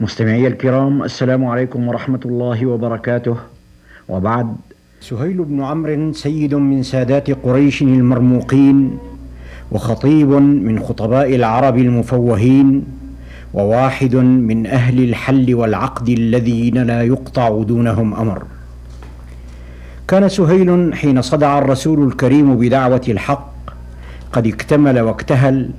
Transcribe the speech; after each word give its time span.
مستمعي 0.00 0.46
الكرام 0.46 1.02
السلام 1.02 1.44
عليكم 1.44 1.88
ورحمة 1.88 2.20
الله 2.24 2.66
وبركاته. 2.66 3.36
وبعد 4.08 4.56
سهيل 5.00 5.44
بن 5.44 5.62
عمرو 5.62 6.12
سيد 6.12 6.54
من 6.54 6.82
سادات 6.82 7.30
قريش 7.30 7.82
المرموقين 7.82 8.98
وخطيب 9.72 10.28
من 10.28 10.80
خطباء 10.80 11.34
العرب 11.34 11.78
المفوهين 11.78 12.84
وواحد 13.54 14.16
من 14.16 14.66
أهل 14.66 15.04
الحل 15.04 15.54
والعقد 15.54 16.08
الذين 16.08 16.78
لا 16.78 17.02
يقطع 17.02 17.62
دونهم 17.62 18.14
أمر. 18.14 18.42
كان 20.08 20.28
سهيل 20.28 20.94
حين 20.94 21.22
صدع 21.22 21.58
الرسول 21.58 22.08
الكريم 22.08 22.56
بدعوة 22.56 23.04
الحق 23.08 23.52
قد 24.32 24.46
اكتمل 24.46 25.00
واكتهل 25.00 25.70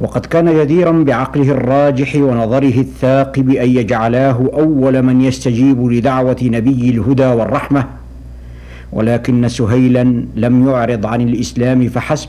وقد 0.00 0.26
كان 0.26 0.58
جديرا 0.60 0.92
بعقله 1.04 1.50
الراجح 1.50 2.16
ونظره 2.16 2.80
الثاقب 2.80 3.50
ان 3.50 3.68
يجعلاه 3.70 4.50
أول 4.54 5.02
من 5.02 5.20
يستجيب 5.20 5.86
لدعوة 5.86 6.36
نبي 6.42 6.90
الهدى 6.90 7.26
والرحمة. 7.26 7.84
ولكن 8.92 9.48
سهيلا 9.48 10.24
لم 10.36 10.68
يعرض 10.68 11.06
عن 11.06 11.20
الإسلام 11.20 11.88
فحسب 11.88 12.28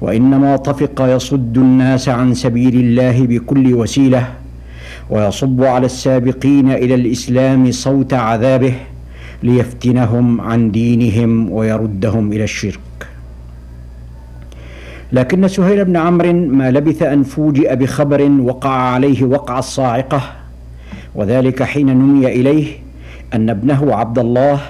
وإنما 0.00 0.56
طفق 0.56 1.14
يصد 1.16 1.58
الناس 1.58 2.08
عن 2.08 2.34
سبيل 2.34 2.74
الله 2.74 3.26
بكل 3.26 3.74
وسيلة 3.74 4.28
ويصب 5.10 5.62
على 5.64 5.86
السابقين 5.86 6.70
إلى 6.70 6.94
الإسلام 6.94 7.72
صوت 7.72 8.14
عذابه 8.14 8.74
ليفتنهم 9.42 10.40
عن 10.40 10.70
دينهم 10.70 11.52
ويردهم 11.52 12.32
إلى 12.32 12.44
الشرك. 12.44 12.80
لكن 15.12 15.48
سهيل 15.48 15.84
بن 15.84 15.96
عمرو 15.96 16.32
ما 16.32 16.70
لبث 16.70 17.02
أن 17.02 17.22
فوجئ 17.22 17.76
بخبر 17.76 18.30
وقع 18.40 18.70
عليه 18.70 19.24
وقع 19.24 19.58
الصاعقة 19.58 20.22
وذلك 21.14 21.62
حين 21.62 21.86
نمي 21.86 22.26
إليه 22.26 22.66
أن 23.34 23.50
ابنه 23.50 23.94
عبد 23.94 24.18
الله 24.18 24.60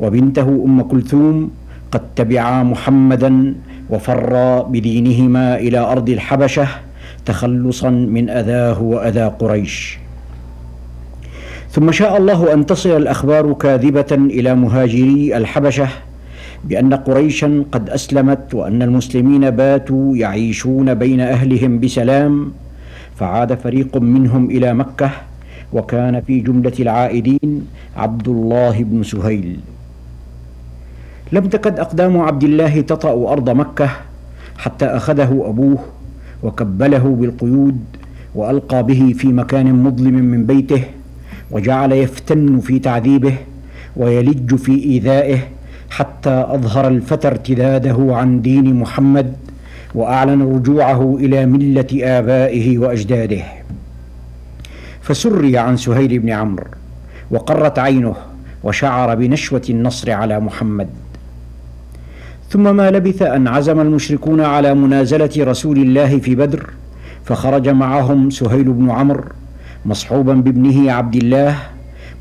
وبنته 0.00 0.62
أم 0.66 0.82
كلثوم 0.82 1.50
قد 1.92 2.02
تبعا 2.16 2.62
محمدا 2.62 3.54
وفرا 3.90 4.62
بدينهما 4.62 5.56
إلى 5.56 5.78
أرض 5.78 6.08
الحبشة 6.08 6.68
تخلصا 7.26 7.90
من 7.90 8.30
أذاه 8.30 8.82
وأذى 8.82 9.32
قريش. 9.38 9.98
ثم 11.70 11.92
شاء 11.92 12.16
الله 12.16 12.52
أن 12.52 12.66
تصل 12.66 12.96
الأخبار 12.96 13.52
كاذبة 13.52 14.12
إلى 14.12 14.54
مهاجري 14.54 15.36
الحبشة 15.36 15.88
بأن 16.64 16.94
قريشا 16.94 17.64
قد 17.72 17.90
أسلمت 17.90 18.54
وأن 18.54 18.82
المسلمين 18.82 19.50
باتوا 19.50 20.16
يعيشون 20.16 20.94
بين 20.94 21.20
أهلهم 21.20 21.80
بسلام 21.80 22.52
فعاد 23.16 23.54
فريق 23.54 23.96
منهم 23.96 24.50
إلى 24.50 24.74
مكة 24.74 25.10
وكان 25.72 26.20
في 26.20 26.40
جملة 26.40 26.72
العائدين 26.80 27.66
عبد 27.96 28.28
الله 28.28 28.82
بن 28.82 29.02
سهيل. 29.02 29.60
لم 31.32 31.46
تكد 31.46 31.78
أقدام 31.78 32.20
عبد 32.20 32.44
الله 32.44 32.80
تطأ 32.80 33.32
أرض 33.32 33.50
مكة 33.50 33.90
حتى 34.58 34.86
أخذه 34.86 35.42
أبوه 35.46 35.78
وكبله 36.42 36.98
بالقيود 37.20 37.80
وألقى 38.34 38.82
به 38.82 39.14
في 39.18 39.28
مكان 39.28 39.82
مظلم 39.82 40.14
من 40.14 40.46
بيته 40.46 40.82
وجعل 41.50 41.92
يفتن 41.92 42.60
في 42.60 42.78
تعذيبه 42.78 43.34
ويلج 43.96 44.54
في 44.54 44.84
إيذائه 44.84 45.38
حتى 45.96 46.44
أظهر 46.48 46.88
الفتى 46.88 47.28
ارتداده 47.28 47.96
عن 48.10 48.42
دين 48.42 48.74
محمد 48.74 49.32
وأعلن 49.94 50.42
رجوعه 50.42 51.16
إلى 51.20 51.46
ملة 51.46 51.86
آبائه 52.18 52.78
وأجداده. 52.78 53.42
فسري 55.00 55.58
عن 55.58 55.76
سهيل 55.76 56.18
بن 56.18 56.30
عمرو 56.30 56.66
وقرت 57.30 57.78
عينه 57.78 58.14
وشعر 58.64 59.14
بنشوة 59.14 59.62
النصر 59.70 60.10
على 60.10 60.40
محمد. 60.40 60.88
ثم 62.50 62.76
ما 62.76 62.90
لبث 62.90 63.22
أن 63.22 63.48
عزم 63.48 63.80
المشركون 63.80 64.40
على 64.40 64.74
منازلة 64.74 65.30
رسول 65.38 65.78
الله 65.78 66.18
في 66.18 66.34
بدر 66.34 66.70
فخرج 67.24 67.68
معهم 67.68 68.30
سهيل 68.30 68.72
بن 68.72 68.90
عمرو 68.90 69.24
مصحوبا 69.86 70.34
بابنه 70.34 70.92
عبد 70.92 71.16
الله 71.16 71.56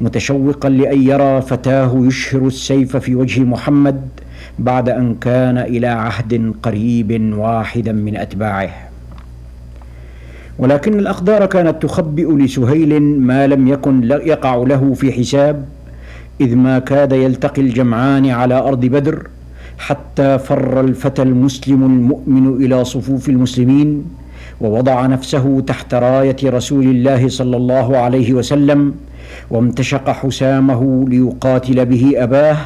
متشوقا 0.02 0.70
لأن 0.70 1.02
يرى 1.02 1.42
فتاه 1.42 1.92
يشهر 1.96 2.48
السيف 2.48 2.98
في 2.98 3.16
وجه 3.16 3.44
محمد 3.44 4.02
بعد 4.60 4.90
أن 4.90 5.16
كان 5.16 5.58
إلى 5.58 5.88
عهد 5.88 6.54
قريب 6.64 7.34
واحدا 7.38 7.92
من 7.92 8.18
أتباعه. 8.18 8.70
ولكن 10.60 11.00
الاقدار 11.00 11.46
كانت 11.46 11.84
تخبئ 11.84 12.36
لسهيل 12.38 13.02
ما 13.02 13.48
لم 13.48 13.68
يكن 13.68 14.04
يقع 14.04 14.56
له 14.56 14.94
في 14.94 15.12
حساب 15.12 15.66
إذ 16.42 16.56
ما 16.56 16.80
كاد 16.80 17.12
يلتقي 17.12 17.62
الجمعان 17.62 18.30
على 18.30 18.56
أرض 18.56 18.86
بدر 18.86 19.28
حتى 19.78 20.40
فر 20.40 20.82
الفتى 20.82 21.22
المسلم 21.22 21.84
المؤمن 21.84 22.66
إلى 22.66 22.86
صفوف 22.86 23.30
المسلمين 23.30 24.06
ووضع 24.62 25.06
نفسه 25.06 25.64
تحت 25.68 25.94
راية 25.94 26.36
رسول 26.44 26.84
الله 26.84 27.28
صلى 27.30 27.58
الله 27.58 27.98
عليه 27.98 28.34
وسلم 28.34 28.94
وامتشق 29.50 30.10
حسامه 30.10 31.06
ليقاتل 31.10 31.86
به 31.86 32.14
أباه 32.16 32.58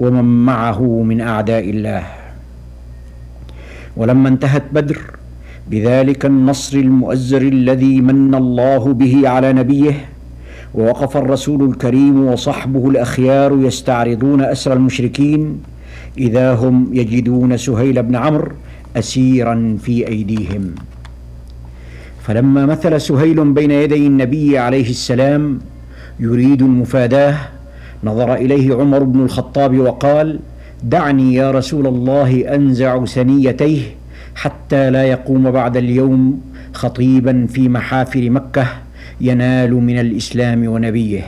ومن 0.00 0.44
معه 0.44 0.82
من 0.82 1.20
أعداء 1.20 1.70
الله. 1.70 2.02
ولما 3.96 4.28
انتهت 4.28 4.62
بدر 4.72 4.98
بذلك 5.70 6.26
النصر 6.26 6.78
المؤزر 6.78 7.42
الذي 7.42 8.00
من 8.00 8.34
الله 8.34 8.92
به 8.92 9.28
على 9.28 9.52
نبيه 9.52 10.08
ووقف 10.74 11.16
الرسول 11.16 11.70
الكريم 11.70 12.24
وصحبه 12.26 12.88
الأخيار 12.90 13.58
يستعرضون 13.62 14.40
أسر 14.42 14.72
المشركين 14.72 15.62
إذا 16.18 16.54
هم 16.54 16.90
يجدون 16.92 17.56
سهيل 17.56 18.02
بن 18.02 18.16
عمرو 18.16 18.52
اسيرا 18.96 19.78
في 19.82 20.08
أيديهم. 20.08 20.74
فلما 22.28 22.66
مثل 22.66 23.00
سهيل 23.00 23.52
بين 23.52 23.70
يدي 23.70 24.06
النبي 24.06 24.58
عليه 24.58 24.90
السلام 24.90 25.58
يريد 26.20 26.62
المفاداة 26.62 27.36
نظر 28.04 28.34
إليه 28.34 28.74
عمر 28.74 29.02
بن 29.02 29.20
الخطاب 29.20 29.78
وقال 29.78 30.40
دعني 30.82 31.34
يا 31.34 31.50
رسول 31.50 31.86
الله 31.86 32.54
أنزع 32.54 33.04
ثنيتيه 33.04 33.82
حتى 34.34 34.90
لا 34.90 35.04
يقوم 35.04 35.50
بعد 35.50 35.76
اليوم 35.76 36.40
خطيبا 36.72 37.46
في 37.46 37.68
محافل 37.68 38.30
مكة 38.30 38.66
ينال 39.20 39.74
من 39.74 39.98
الإسلام 39.98 40.68
ونبيه. 40.68 41.22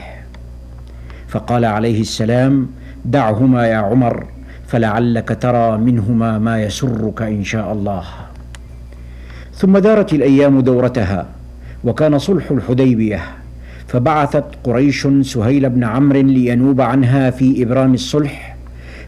فقال 1.27 1.65
عليه 1.65 2.01
السلام 2.01 2.67
دعهما 3.05 3.67
يا 3.67 3.77
عمر 3.77 4.25
فلعلك 4.67 5.37
ترى 5.41 5.77
منهما 5.77 6.39
ما 6.39 6.63
يسرك 6.63 7.21
إن 7.21 7.43
شاء 7.43 7.73
الله. 7.73 8.03
ثم 9.61 9.77
دارت 9.77 10.13
الأيام 10.13 10.59
دورتها 10.59 11.25
وكان 11.83 12.19
صلح 12.19 12.51
الحديبية. 12.51 13.21
فبعثت 13.87 14.43
قريش 14.63 15.07
سهيل 15.21 15.69
بن 15.69 15.83
عمرو 15.83 16.21
لينوب 16.21 16.81
عنها 16.81 17.29
في 17.29 17.63
إبرام 17.63 17.93
الصلح 17.93 18.57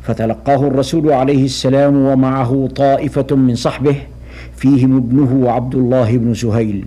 فتلقاه 0.02 0.68
الرسول 0.68 1.12
عليه 1.12 1.46
السلام 1.46 1.96
ومعه 1.96 2.70
طائفة 2.76 3.36
من 3.36 3.56
صحبه 3.56 3.96
فيهم 4.58 4.98
ابنه 4.98 5.52
عبد 5.52 5.76
الله 5.76 6.18
بن 6.18 6.34
سهيل. 6.34 6.86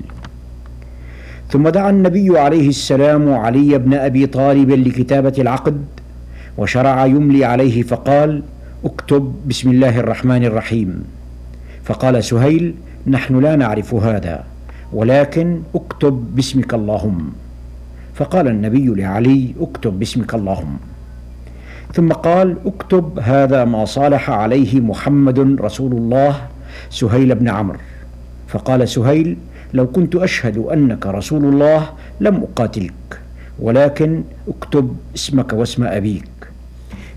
ثم 1.50 1.68
دعا 1.68 1.90
النبي 1.90 2.38
عليه 2.38 2.68
السلام 2.68 3.34
علي 3.34 3.78
بن 3.78 3.94
أبي 3.94 4.26
طالب 4.26 4.70
لكتابة 4.70 5.34
العقد 5.38 5.84
وشرع 6.58 7.06
يملي 7.06 7.44
عليه 7.44 7.82
فقال 7.82 8.42
اكتب 8.84 9.34
بسم 9.46 9.70
الله 9.70 10.00
الرحمن 10.00 10.44
الرحيم. 10.44 11.04
فقال 11.84 12.24
سهيل 12.24 12.74
نحن 13.06 13.40
لا 13.40 13.56
نعرف 13.56 13.94
هذا 13.94 14.44
ولكن 14.92 15.62
اكتب 15.74 16.26
باسمك 16.34 16.74
اللهم. 16.74 17.32
فقال 18.14 18.48
النبي 18.48 18.86
لعلي 18.86 19.54
اكتب 19.60 19.98
باسمك 19.98 20.34
اللهم. 20.34 20.76
ثم 21.94 22.12
قال 22.12 22.56
اكتب 22.66 23.18
هذا 23.18 23.64
ما 23.64 23.84
صالح 23.84 24.30
عليه 24.30 24.80
محمد 24.80 25.60
رسول 25.60 25.92
الله 25.92 26.40
سهيل 26.90 27.34
بن 27.34 27.48
عمرو. 27.48 27.78
فقال 28.48 28.88
سهيل 28.88 29.36
لو 29.74 29.86
كنت 29.86 30.16
أشهد 30.16 30.58
أنك 30.58 31.06
رسول 31.06 31.44
الله 31.44 31.88
لم 32.20 32.36
أقاتلك 32.42 33.20
ولكن 33.58 34.22
اكتب 34.48 34.96
اسمك 35.14 35.52
واسم 35.52 35.84
أبيك. 35.84 36.28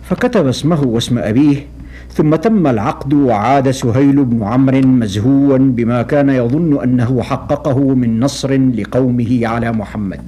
فكتب 0.03 0.47
اسمه 0.47 0.81
واسم 0.83 1.17
أبيه 1.17 1.65
ثم 2.13 2.35
تم 2.35 2.67
العقد 2.67 3.13
وعاد 3.13 3.71
سهيل 3.71 4.25
بن 4.25 4.43
عمرو 4.43 4.81
مزهوا 4.81 5.57
بما 5.57 6.01
كان 6.01 6.29
يظن 6.29 6.83
أنه 6.83 7.21
حققه 7.21 7.79
من 7.79 8.19
نصر 8.19 8.51
لقومه 8.53 9.47
على 9.47 9.71
محمد. 9.71 10.19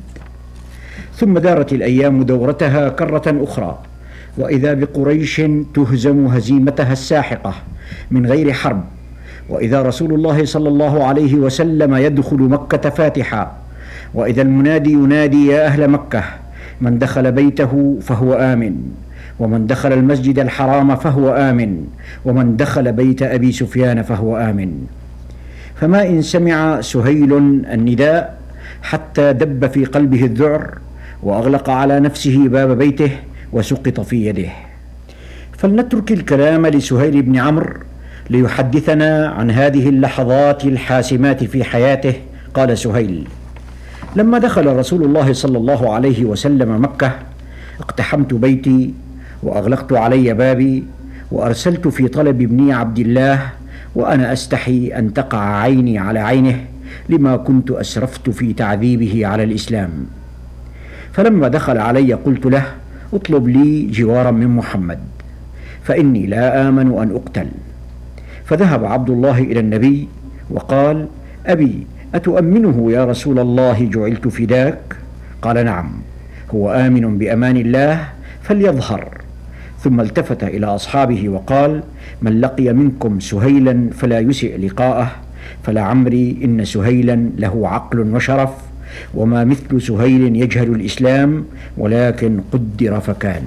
ثم 1.15 1.37
دارت 1.37 1.73
الأيام 1.73 2.23
دورتها 2.23 2.89
كرة 2.89 3.43
أخرى 3.43 3.79
وإذا 4.37 4.73
بقريش 4.73 5.41
تهزم 5.73 6.25
هزيمتها 6.25 6.91
الساحقة 6.91 7.53
من 8.11 8.25
غير 8.25 8.53
حرب 8.53 8.83
وإذا 9.49 9.81
رسول 9.81 10.13
الله 10.13 10.45
صلى 10.45 10.69
الله 10.69 11.03
عليه 11.03 11.35
وسلم 11.35 11.95
يدخل 11.95 12.37
مكة 12.37 12.89
فاتحا 12.89 13.51
وإذا 14.13 14.41
المنادي 14.41 14.91
ينادي 14.91 15.47
يا 15.47 15.65
أهل 15.65 15.87
مكة 15.87 16.23
من 16.81 16.99
دخل 16.99 17.31
بيته 17.31 17.97
فهو 18.01 18.33
آمن. 18.33 18.75
ومن 19.41 19.67
دخل 19.67 19.93
المسجد 19.93 20.39
الحرام 20.39 20.95
فهو 20.95 21.33
آمن 21.33 21.85
ومن 22.25 22.57
دخل 22.57 22.91
بيت 22.91 23.21
أبي 23.21 23.51
سفيان 23.51 24.01
فهو 24.01 24.37
آمن. 24.37 24.85
فما 25.75 26.07
إن 26.07 26.21
سمع 26.21 26.81
سهيل 26.81 27.37
النداء 27.73 28.37
حتى 28.81 29.33
دب 29.33 29.67
في 29.67 29.85
قلبه 29.85 30.25
الذعر 30.25 30.77
وأغلق 31.23 31.69
على 31.69 31.99
نفسه 31.99 32.47
باب 32.47 32.77
بيته 32.77 33.11
وسقط 33.53 33.99
في 33.99 34.25
يده. 34.25 34.49
فلنترك 35.57 36.11
الكلام 36.11 36.67
لسهيل 36.67 37.21
بن 37.21 37.37
عمرو 37.37 37.73
ليحدثنا 38.29 39.27
عن 39.27 39.51
هذه 39.51 39.89
اللحظات 39.89 40.65
الحاسمات 40.65 41.43
في 41.43 41.63
حياته 41.63 42.13
قال 42.53 42.77
سهيل. 42.77 43.27
لما 44.15 44.37
دخل 44.37 44.75
رسول 44.75 45.03
الله 45.03 45.33
صلى 45.33 45.57
الله 45.57 45.93
عليه 45.93 46.25
وسلم 46.25 46.83
مكة 46.83 47.11
اقتحمت 47.79 48.33
بيتي 48.33 48.93
وأغلقت 49.43 49.93
علي 49.93 50.33
بابي 50.33 50.83
وأرسلت 51.31 51.87
في 51.87 52.07
طلب 52.07 52.41
ابني 52.41 52.73
عبد 52.73 52.99
الله 52.99 53.39
وأنا 53.95 54.33
أستحي 54.33 54.87
أن 54.87 55.13
تقع 55.13 55.39
عيني 55.39 55.99
على 55.99 56.19
عينه 56.19 56.65
لما 57.09 57.37
كنت 57.37 57.71
أسرفت 57.71 58.29
في 58.29 58.53
تعذيبه 58.53 59.27
على 59.27 59.43
الإسلام. 59.43 59.89
فلما 61.13 61.47
دخل 61.47 61.77
علي 61.77 62.13
قلت 62.13 62.45
له 62.45 62.63
اطلب 63.13 63.47
لي 63.47 63.87
جوارا 63.91 64.31
من 64.31 64.47
محمد 64.47 64.99
فإني 65.83 66.27
لا 66.27 66.69
آمن 66.69 66.97
أن 66.97 67.15
أقتل. 67.15 67.47
فذهب 68.45 68.85
عبد 68.85 69.09
الله 69.09 69.37
إلى 69.37 69.59
النبي 69.59 70.07
وقال 70.49 71.07
أبي 71.45 71.87
أتؤمنه 72.15 72.91
يا 72.91 73.05
رسول 73.05 73.39
الله 73.39 73.89
جعلت 73.93 74.27
فداك؟ 74.27 74.95
قال 75.41 75.65
نعم 75.65 75.91
هو 76.53 76.71
آمن 76.71 77.17
بأمان 77.17 77.57
الله 77.57 78.07
فليظهر. 78.43 79.20
ثم 79.83 80.01
التفت 80.01 80.43
إلى 80.43 80.65
أصحابه 80.65 81.29
وقال 81.29 81.83
من 82.21 82.41
لقي 82.41 82.73
منكم 82.73 83.19
سهيلا 83.19 83.89
فلا 83.97 84.19
يسئ 84.19 84.57
لقاءه 84.57 85.11
فلعمري 85.63 86.37
إن 86.43 86.65
سهيلا 86.65 87.29
له 87.37 87.67
عقل 87.67 87.99
وشرف 87.99 88.49
وما 89.13 89.43
مثل 89.43 89.81
سهيل 89.81 90.35
يجهل 90.35 90.75
الإسلام 90.75 91.45
ولكن 91.77 92.41
قدر 92.51 92.99
فكان. 92.99 93.45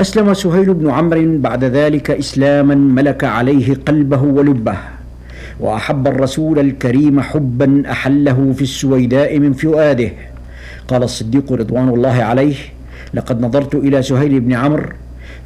أسلم 0.00 0.34
سهيل 0.34 0.74
بن 0.74 0.90
عمرو 0.90 1.38
بعد 1.38 1.64
ذلك 1.64 2.10
إسلاما 2.10 2.74
ملك 2.74 3.24
عليه 3.24 3.74
قلبه 3.74 4.22
ولبه 4.22 4.76
وأحب 5.60 6.06
الرسول 6.06 6.58
الكريم 6.58 7.20
حبا 7.20 7.82
أحله 7.90 8.52
في 8.56 8.62
السويداء 8.62 9.38
من 9.38 9.52
فؤاده. 9.52 10.10
قال 10.88 11.02
الصديق 11.02 11.52
رضوان 11.52 11.88
الله 11.88 12.22
عليه 12.22 12.56
لقد 13.14 13.40
نظرت 13.40 13.74
إلى 13.74 14.02
سهيل 14.02 14.40
بن 14.40 14.52
عمرو 14.52 14.88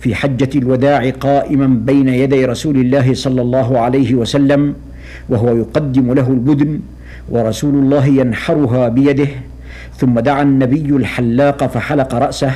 في 0.01 0.15
حجة 0.15 0.49
الوداع 0.59 1.11
قائما 1.11 1.67
بين 1.67 2.09
يدي 2.09 2.45
رسول 2.45 2.77
الله 2.77 3.15
صلى 3.15 3.43
الله 3.43 3.79
عليه 3.79 4.15
وسلم 4.15 4.75
وهو 5.29 5.57
يقدم 5.57 6.13
له 6.13 6.29
البدن 6.29 6.81
ورسول 7.29 7.75
الله 7.75 8.07
ينحرها 8.07 8.89
بيده 8.89 9.29
ثم 9.97 10.21
دعا 10.21 10.43
النبي 10.43 10.97
الحلاق 10.97 11.67
فحلق 11.67 12.15
رأسه 12.15 12.53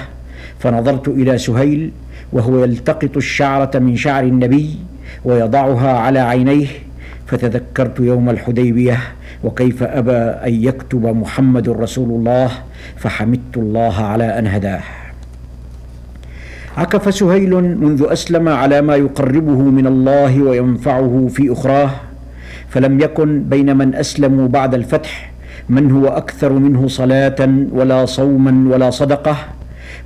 فنظرت 0.59 1.09
إلى 1.09 1.39
سهيل 1.39 1.91
وهو 2.33 2.65
يلتقط 2.65 3.17
الشعرة 3.17 3.79
من 3.79 3.97
شعر 3.97 4.25
النبي 4.25 4.77
ويضعها 5.25 5.99
على 5.99 6.19
عينيه 6.19 6.67
فتذكرت 7.27 8.01
يوم 8.01 8.31
الحديبية 8.31 8.99
وكيف 9.45 9.83
أبى 9.83 10.13
أن 10.47 10.55
يكتب 10.65 11.07
محمد 11.07 11.69
رسول 11.69 12.11
الله 12.11 12.51
فحمدت 12.97 13.57
الله 13.57 13.95
على 14.05 14.39
أن 14.39 14.47
هداه. 14.47 14.81
عكف 16.77 17.15
سهيل 17.15 17.55
منذ 17.55 18.07
أسلم 18.09 18.49
على 18.49 18.83
ما 18.83 18.97
يقربه 18.97 19.59
من 19.59 19.87
الله 19.87 20.43
وينفعه 20.43 21.27
في 21.31 21.53
أخراه 21.53 21.91
فلم 22.69 23.01
يكن 23.01 23.43
بين 23.43 23.77
من 23.77 23.95
أسلموا 23.95 24.49
بعد 24.49 24.75
الفتح 24.75 25.31
من 25.69 25.91
هو 25.91 26.07
أكثر 26.09 26.53
منه 26.53 26.89
صلاة 26.89 27.41
ولا 27.73 28.07
صوما 28.07 28.75
ولا 28.75 28.91
صدقة 28.91 29.37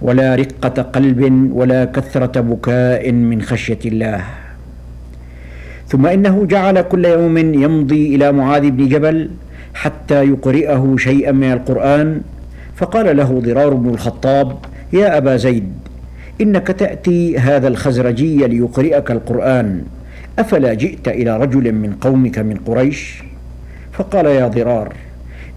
ولا 0.02 0.34
رقة 0.34 0.82
قلب 0.82 1.50
ولا 1.52 1.84
كثرة 1.84 2.40
بكاء 2.40 3.12
من 3.12 3.42
خشية 3.42 3.78
الله. 3.84 4.47
ثم 5.88 6.06
إنه 6.06 6.44
جعل 6.44 6.80
كل 6.80 7.04
يوم 7.04 7.38
يمضي 7.38 8.14
إلى 8.14 8.32
معاذ 8.32 8.70
بن 8.70 8.88
جبل 8.88 9.30
حتى 9.74 10.24
يقرئه 10.24 10.94
شيئا 10.98 11.32
من 11.32 11.52
القرآن. 11.52 12.20
فقال 12.76 13.16
له 13.16 13.40
ضرار 13.44 13.74
بن 13.74 13.88
الخطاب 13.88 14.56
يا 14.92 15.16
أبا 15.16 15.36
زيد 15.36 15.72
إنك 16.40 16.66
تأتي 16.66 17.38
هذا 17.38 17.68
الخزرجي 17.68 18.46
ليقرئك 18.46 19.10
القرآن. 19.10 19.82
أفلا 20.38 20.74
جئت 20.74 21.08
إلى 21.08 21.36
رجل 21.36 21.72
من 21.72 21.92
قومك 22.00 22.38
من 22.38 22.56
قريش؟ 22.66 23.22
فقال 23.92 24.26
يا 24.26 24.48
ضرار 24.48 24.92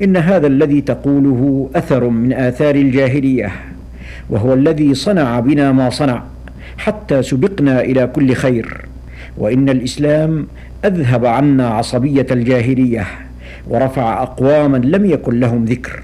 إن 0.03 0.17
هذا 0.17 0.47
الذي 0.47 0.81
تقوله 0.81 1.69
أثر 1.75 2.09
من 2.09 2.33
آثار 2.33 2.75
الجاهلية 2.75 3.51
وهو 4.29 4.53
الذي 4.53 4.93
صنع 4.93 5.39
بنا 5.39 5.71
ما 5.71 5.89
صنع 5.89 6.23
حتى 6.77 7.23
سبقنا 7.23 7.81
إلى 7.81 8.07
كل 8.07 8.33
خير. 8.33 8.90
وإن 9.37 9.69
الإسلام 9.69 10.47
أذهب 10.85 11.25
عنا 11.25 11.67
عصبية 11.67 12.25
الجاهلية 12.31 13.07
ورفع 13.67 14.23
أقواما 14.23 14.77
لم 14.77 15.05
يكن 15.05 15.39
لهم 15.39 15.65
ذكر. 15.65 16.03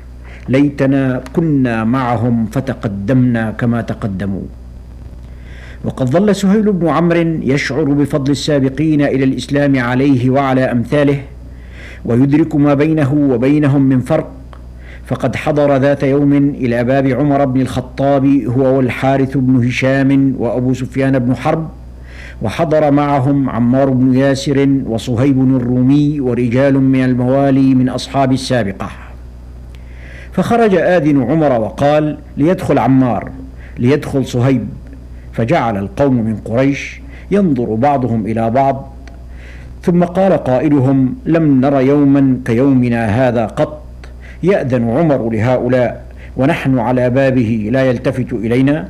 ليتنا 0.49 1.21
كنا 1.33 1.83
معهم 1.83 2.45
فتقدمنا 2.45 3.51
كما 3.51 3.81
تقدموا. 3.81 4.41
وقد 5.85 6.09
ظل 6.09 6.35
سهيل 6.35 6.71
بن 6.71 6.87
عمرو 6.87 7.39
يشعر 7.41 7.83
بفضل 7.83 8.31
السابقين 8.31 9.01
إلى 9.01 9.23
الإسلام 9.23 9.79
عليه 9.79 10.29
وعلى 10.29 10.71
أمثاله 10.71 11.19
ويدرك 12.05 12.55
ما 12.55 12.73
بينه 12.73 13.13
وبينهم 13.13 13.81
من 13.81 13.99
فرق. 13.99 14.31
فقد 15.05 15.35
حضر 15.35 15.77
ذات 15.77 16.03
يوم 16.03 16.33
إلى 16.33 16.83
باب 16.83 17.07
عمر 17.07 17.45
بن 17.45 17.61
الخطاب 17.61 18.25
هو 18.25 18.77
والحارث 18.77 19.37
بن 19.37 19.67
هشام 19.67 20.35
وأبو 20.37 20.73
سفيان 20.73 21.19
بن 21.19 21.35
حرب 21.35 21.69
وحضر 22.41 22.91
معهم 22.91 23.49
عمار 23.49 23.89
بن 23.89 24.13
ياسر 24.13 24.69
وصهيب 24.85 25.55
الرومي 25.55 26.19
ورجال 26.19 26.79
من 26.79 27.03
الموالي 27.03 27.75
من 27.75 27.89
أصحاب 27.89 28.31
السابقة. 28.31 28.89
فخرج 30.31 30.75
آذن 30.75 31.23
عمر 31.23 31.59
وقال 31.61 32.17
ليدخل 32.37 32.79
عمار 32.79 33.31
ليدخل 33.77 34.25
صهيب. 34.25 34.67
فجعل 35.33 35.77
القوم 35.77 36.13
من 36.13 36.35
قريش 36.35 37.01
ينظر 37.31 37.75
بعضهم 37.75 38.25
إلى 38.25 38.49
بعض. 38.49 38.93
ثم 39.83 40.03
قال 40.03 40.33
قائلهم 40.33 41.15
لم 41.25 41.61
نر 41.61 41.81
يوما 41.81 42.37
كيومنا 42.45 43.05
هذا 43.05 43.45
قط. 43.45 43.83
يأذن 44.43 44.89
عمر 44.89 45.29
لهؤلاء 45.29 46.05
ونحن 46.37 46.79
على 46.79 47.09
بابه 47.09 47.69
لا 47.71 47.83
يلتفت 47.83 48.33
إلينا. 48.33 48.87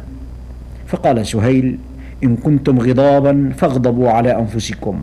فقال 0.87 1.27
سهيل 1.27 1.77
إن 2.23 2.35
كنتم 2.35 2.79
غضابا 2.79 3.51
فاغضبوا 3.57 4.09
على 4.09 4.39
أنفسكم. 4.39 5.01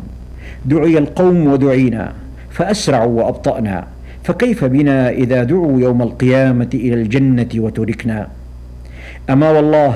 دعي 0.65 0.99
القوم 0.99 1.47
ودعينا 1.47 2.13
فأسرعوا 2.51 3.23
وأبطأنا. 3.23 3.85
فكيف 4.23 4.65
بنا 4.65 5.11
إذا 5.11 5.43
دعوا 5.43 5.81
يوم 5.81 6.03
القيامة 6.03 6.69
إلى 6.75 6.95
الجنة 6.95 7.49
وتركنا؟ 7.57 8.29
أما 9.31 9.51
والله 9.51 9.95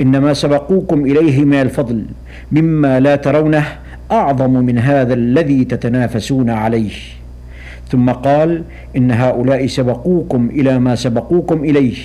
إنما 0.00 0.34
سبقوكم 0.34 1.04
إليه 1.04 1.44
من 1.44 1.60
الفضل 1.60 2.04
مما 2.52 3.00
لا 3.00 3.16
ترونه 3.16 3.64
أعظم 4.10 4.50
من 4.50 4.78
هذا 4.78 5.14
الذي 5.14 5.64
تتنافسون 5.64 6.50
عليه. 6.50 7.21
ثم 7.92 8.10
قال 8.10 8.64
إن 8.96 9.10
هؤلاء 9.10 9.66
سبقوكم 9.66 10.50
إلى 10.50 10.78
ما 10.78 10.94
سبقوكم 10.94 11.64
إليه 11.64 11.96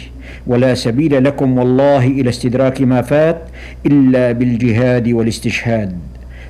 ولا 0.47 0.75
سبيل 0.75 1.23
لكم 1.23 1.57
والله 1.57 2.07
إلى 2.07 2.29
استدراك 2.29 2.81
ما 2.81 3.01
فات 3.01 3.41
إلا 3.85 4.31
بالجهاد 4.31 5.07
والاستشهاد. 5.07 5.95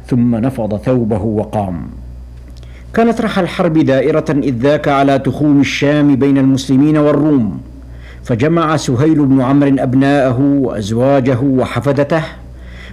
ثم 0.08 0.36
نفض 0.36 0.78
ثوبه 0.78 1.22
وقام. 1.22 1.88
كانت 2.94 3.22
رحى 3.22 3.42
الحرب 3.42 3.78
دائرة 3.78 4.26
إذ 4.30 4.56
ذاك 4.58 4.88
على 4.88 5.20
تخوم 5.20 5.62
الشام 5.62 6.16
بين 6.16 6.38
المسلمين 6.38 6.98
والروم 6.98 7.62
فجمع 8.24 8.78
سهيل 8.78 9.26
بن 9.26 9.42
عمرو 9.42 9.76
أبناءه 9.80 10.40
وأزواجه 10.42 11.40
وحفدته 11.40 12.24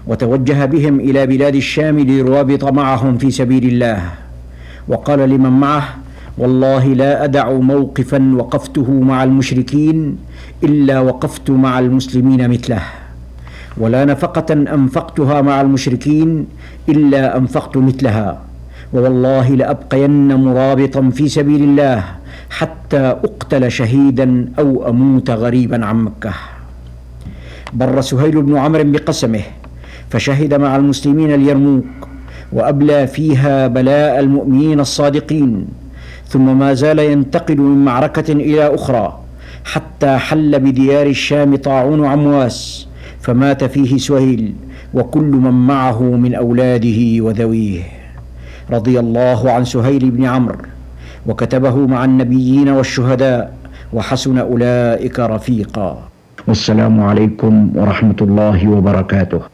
وتوجه 0.07 0.65
بهم 0.65 1.01
إلى 1.01 1.27
بلاد 1.27 1.55
الشام 1.55 1.99
ليرابط 1.99 2.65
معهم 2.65 3.19
في 3.19 3.31
سبيل 3.31 3.65
الله. 3.65 4.01
وقال 4.89 5.19
لمن 5.19 5.51
معه 5.51 6.04
والله 6.39 6.85
لا 6.99 7.25
أدع 7.25 7.47
موقفا 7.53 8.19
وقفته 8.35 8.89
مع 8.91 9.25
المشركين 9.25 10.19
إلا 10.65 11.01
وقفت 11.01 11.51
مع 11.51 11.79
المسلمين 11.79 12.51
مثله. 12.51 12.83
ولا 13.79 14.05
نفقة 14.05 14.51
أنفقتها 14.53 15.41
مع 15.41 15.61
المشركين 15.61 16.47
إلا 16.89 17.39
أنفقت 17.39 17.77
مثلها. 17.77 18.43
ووالله 18.93 19.47
لأبقين 19.51 20.35
مرابطا 20.35 21.11
في 21.11 21.29
سبيل 21.29 21.63
الله 21.63 22.05
حتى 22.51 22.99
أقتل 22.99 23.71
شهيدا 23.71 24.49
أو 24.59 24.89
أموت 24.89 25.31
غريبا 25.31 25.87
عن 25.87 25.97
مكة. 26.05 26.33
بر 27.73 28.01
سهيل 28.01 28.43
بن 28.43 28.57
عمرو 28.57 28.85
بقسمه 28.85 29.43
فشهد 30.11 30.55
مع 30.55 30.77
المسلمين 30.77 31.35
اليرموك 31.35 31.87
وأبلى 32.53 33.07
فيها 33.07 33.67
بلاء 33.67 34.21
المؤمنين 34.21 34.81
الصادقين. 34.81 35.84
ثم 36.35 36.59
ما 36.59 36.75
زال 36.75 36.99
ينتقل 36.99 37.61
من 37.61 37.85
معركة 37.85 38.33
إلى 38.33 38.75
أخرى 38.75 39.19
حتى 39.65 40.17
حل 40.17 40.61
بديار 40.61 41.07
الشام 41.07 41.57
طاعون 41.57 42.07
عمواس 42.07 42.89
فمات 43.21 43.65
فيه 43.65 43.99
سهيل 43.99 44.53
وكل 44.95 45.31
من 45.45 45.67
معه 45.67 46.03
من 46.03 46.35
أولاده 46.35 47.01
وذويه. 47.25 47.83
رضي 48.71 49.01
الله 49.01 49.51
عن 49.51 49.65
سهيل 49.65 50.11
بن 50.11 50.25
عمرو 50.25 50.59
وكتبه 51.27 51.77
مع 51.87 52.05
النبيين 52.05 52.69
والشهداء 52.69 53.55
وحسن 53.93 54.39
أولئك 54.39 55.21
رفيقا. 55.21 56.03
والسلام 56.49 57.01
عليكم 57.01 57.71
ورحمة 57.75 58.21
الله 58.21 58.69
وبركاته. 58.69 59.54